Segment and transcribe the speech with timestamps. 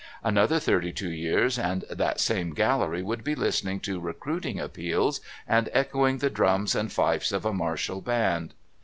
[0.23, 5.69] Another thirty two years and that same gallery would be listening to recruiting appeals and
[5.73, 8.55] echoing the drums and fifes of a martial band.